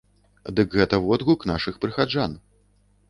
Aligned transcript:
Дык 0.59 0.69
гэта 0.79 0.99
водгук 1.07 1.45
нашых 1.51 1.79
прыхаджан. 1.85 2.33